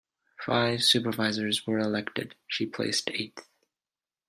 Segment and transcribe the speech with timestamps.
[0.43, 3.47] Five supervisors were elected; she placed eighth.